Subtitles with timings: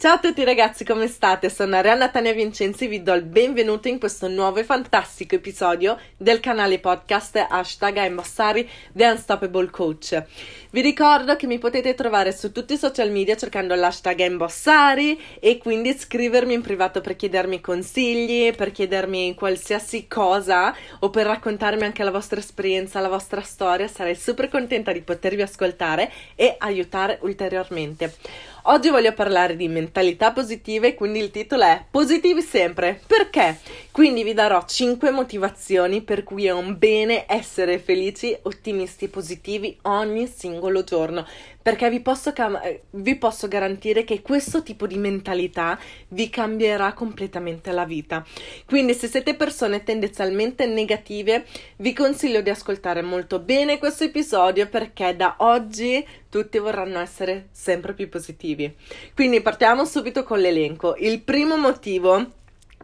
[0.00, 1.50] Ciao a tutti ragazzi, come state?
[1.50, 6.38] Sono Arianna Tania Vincenzi vi do il benvenuto in questo nuovo e fantastico episodio del
[6.38, 10.22] canale podcast hashtag Imbassari The Unstoppable Coach.
[10.70, 15.58] Vi ricordo che mi potete trovare su tutti i social media cercando l'hashtag Imbossari e
[15.58, 22.04] quindi scrivermi in privato per chiedermi consigli, per chiedermi qualsiasi cosa o per raccontarmi anche
[22.04, 23.88] la vostra esperienza, la vostra storia.
[23.88, 28.14] Sarei super contenta di potervi ascoltare e aiutare ulteriormente.
[28.64, 33.00] Oggi voglio parlare di mentalità positiva e quindi il titolo è Positivi sempre.
[33.06, 33.58] Perché?
[33.90, 39.78] Quindi vi darò 5 motivazioni per cui è un bene essere felici, ottimisti e positivi
[39.82, 41.26] ogni singolo giorno
[41.68, 42.58] perché vi posso, cam-
[42.92, 48.24] vi posso, garantire che questo tipo di mentalità vi cambierà completamente la vita.
[48.64, 51.44] Quindi se siete persone tendenzialmente negative,
[51.76, 57.94] vi consiglio di ascoltare molto bene questo episodio perché da oggi tutti vorranno essere sempre
[57.94, 58.74] più positivi.
[59.14, 60.94] Quindi partiamo subito con l'elenco.
[60.96, 62.36] Il primo motivo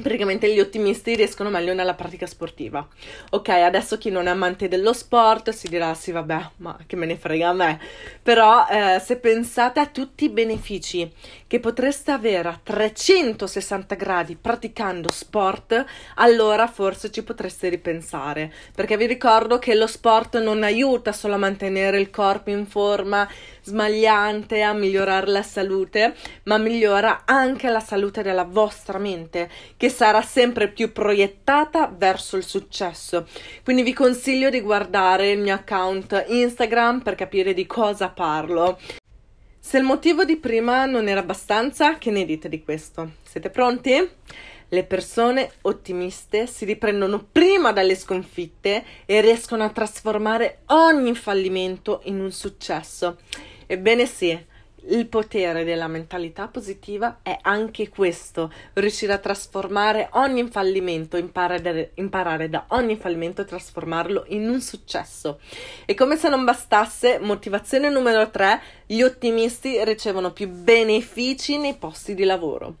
[0.00, 2.86] praticamente gli ottimisti riescono meglio nella pratica sportiva.
[3.30, 7.06] Ok, adesso chi non è amante dello sport si dirà sì, vabbè, ma che me
[7.06, 7.80] ne frega a me.
[8.22, 11.10] Però eh, se pensate a tutti i benefici
[11.52, 19.04] che potreste avere a 360 gradi praticando sport, allora forse ci potreste ripensare, perché vi
[19.04, 23.28] ricordo che lo sport non aiuta solo a mantenere il corpo in forma
[23.64, 26.14] smagliante, a migliorare la salute,
[26.44, 32.44] ma migliora anche la salute della vostra mente che sarà sempre più proiettata verso il
[32.44, 33.28] successo.
[33.62, 38.78] Quindi vi consiglio di guardare il mio account Instagram per capire di cosa parlo.
[39.64, 43.12] Se il motivo di prima non era abbastanza, che ne dite di questo?
[43.22, 43.92] Siete pronti?
[44.68, 52.20] Le persone ottimiste si riprendono prima dalle sconfitte e riescono a trasformare ogni fallimento in
[52.20, 53.18] un successo.
[53.66, 54.36] Ebbene sì,
[54.88, 62.48] il potere della mentalità positiva è anche questo, riuscire a trasformare ogni fallimento, imparare, imparare,
[62.48, 65.38] da ogni fallimento e trasformarlo in un successo.
[65.84, 72.14] E come se non bastasse, motivazione numero 3, gli ottimisti ricevono più benefici nei posti
[72.14, 72.76] di lavoro.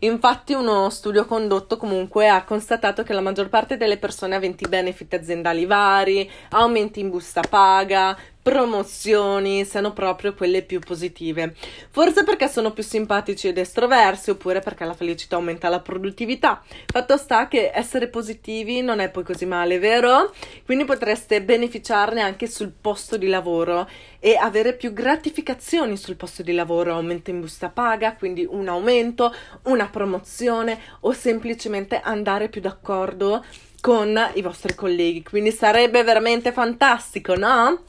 [0.00, 5.14] Infatti uno studio condotto comunque ha constatato che la maggior parte delle persone aventi benefit
[5.14, 11.56] aziendali vari, aumenti in busta paga, promozioni siano proprio quelle più positive.
[11.88, 16.62] Forse perché sono più simpatici ed estroversi, oppure perché la felicità aumenta la produttività.
[16.84, 20.34] Fatto sta che essere positivi non è poi così male, vero?
[20.66, 23.88] Quindi potreste beneficiarne anche sul posto di lavoro
[24.20, 29.34] e avere più gratificazioni sul posto di lavoro, aumento in busta paga, quindi un aumento,
[29.62, 33.42] una promozione o semplicemente andare più d'accordo
[33.80, 35.22] con i vostri colleghi.
[35.22, 37.84] Quindi sarebbe veramente fantastico, no?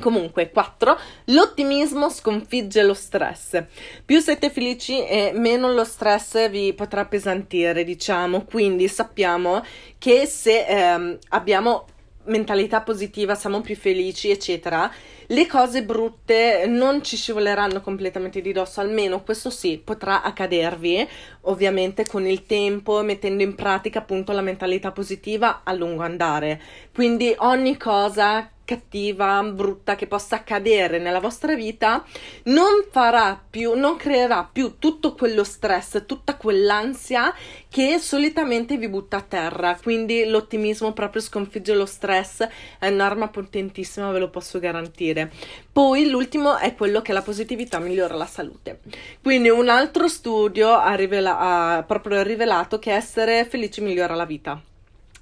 [0.00, 0.98] Comunque, 4.
[1.26, 3.62] L'ottimismo sconfigge lo stress.
[4.04, 8.44] Più siete felici e meno lo stress vi potrà pesantire, diciamo.
[8.44, 9.62] Quindi sappiamo
[9.98, 11.86] che se ehm, abbiamo
[12.24, 14.90] mentalità positiva, siamo più felici, eccetera,
[15.26, 21.06] le cose brutte non ci scivoleranno completamente di dosso, almeno questo sì, potrà accadervi,
[21.42, 26.60] ovviamente con il tempo, mettendo in pratica appunto la mentalità positiva a lungo andare.
[26.94, 32.04] Quindi ogni cosa cattiva, brutta che possa accadere nella vostra vita,
[32.44, 37.34] non farà più, non creerà più tutto quello stress, tutta quell'ansia
[37.68, 39.78] che solitamente vi butta a terra.
[39.82, 42.46] Quindi l'ottimismo proprio sconfigge lo stress,
[42.78, 45.30] è un'arma potentissima, ve lo posso garantire.
[45.72, 48.80] Poi l'ultimo è quello che la positività migliora la salute.
[49.22, 54.62] Quindi un altro studio ha, rivela- ha proprio rivelato che essere felici migliora la vita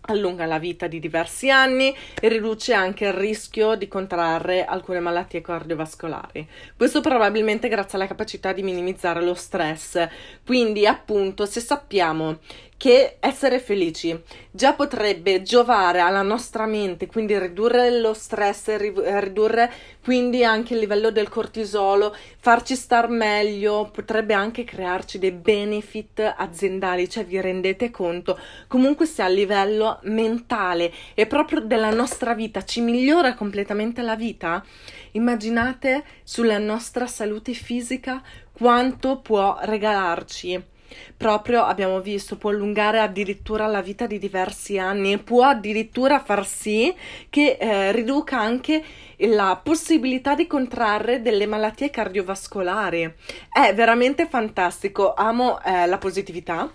[0.03, 5.41] allunga la vita di diversi anni e riduce anche il rischio di contrarre alcune malattie
[5.41, 6.49] cardiovascolari.
[6.77, 10.09] Questo probabilmente grazie alla capacità di minimizzare lo stress.
[10.44, 12.38] Quindi, appunto, se sappiamo
[12.80, 14.18] che essere felici.
[14.50, 19.70] Già potrebbe giovare alla nostra mente, quindi ridurre lo stress, ridurre
[20.02, 27.06] quindi anche il livello del cortisolo, farci star meglio, potrebbe anche crearci dei benefit aziendali,
[27.06, 28.38] cioè vi rendete conto?
[28.66, 34.64] Comunque se a livello mentale e proprio della nostra vita ci migliora completamente la vita,
[35.10, 38.22] immaginate sulla nostra salute fisica
[38.52, 40.69] quanto può regalarci
[41.16, 46.46] proprio abbiamo visto può allungare addirittura la vita di diversi anni e può addirittura far
[46.46, 46.94] sì
[47.28, 48.82] che eh, riduca anche
[49.19, 53.14] la possibilità di contrarre delle malattie cardiovascolari.
[53.52, 56.70] È veramente fantastico, amo eh, la positività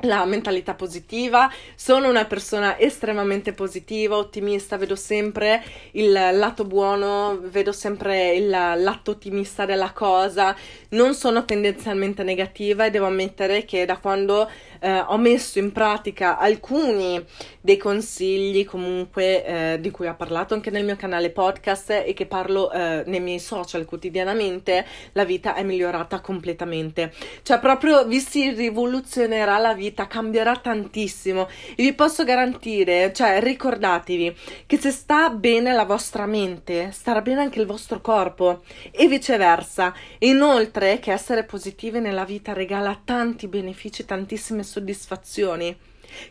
[0.00, 5.62] la mentalità positiva, sono una persona estremamente positiva, ottimista, vedo sempre
[5.92, 10.54] il lato buono, vedo sempre il lato ottimista della cosa,
[10.90, 14.48] non sono tendenzialmente negativa e devo ammettere che da quando
[14.84, 17.24] eh, ho messo in pratica alcuni
[17.62, 22.26] dei consigli comunque eh, di cui ho parlato anche nel mio canale podcast e che
[22.26, 27.14] parlo eh, nei miei social quotidianamente, la vita è migliorata completamente.
[27.42, 34.36] Cioè proprio vi si rivoluzionerà la vita, cambierà tantissimo e vi posso garantire, cioè ricordatevi
[34.66, 39.94] che se sta bene la vostra mente, starà bene anche il vostro corpo e viceversa.
[40.18, 44.72] Inoltre che essere positivi nella vita regala tanti benefici, tantissime soddisfazioni.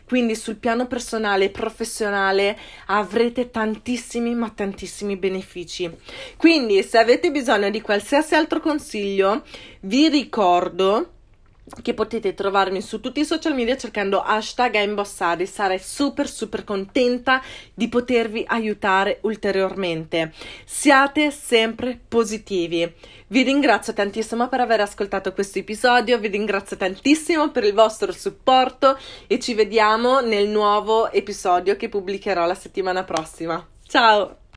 [0.04, 5.90] Quindi sul piano personale e professionale avrete tantissimi ma tantissimi benefici.
[6.36, 9.44] Quindi se avete bisogno di qualsiasi altro consiglio,
[9.80, 11.13] vi ricordo
[11.82, 15.46] che potete trovarmi su tutti i social media cercando hashtag Imbossari.
[15.46, 20.32] Sarei super super contenta di potervi aiutare ulteriormente.
[20.64, 22.92] Siate sempre positivi.
[23.26, 28.98] Vi ringrazio tantissimo per aver ascoltato questo episodio, vi ringrazio tantissimo per il vostro supporto
[29.26, 33.66] e ci vediamo nel nuovo episodio che pubblicherò la settimana prossima.
[33.86, 34.43] Ciao!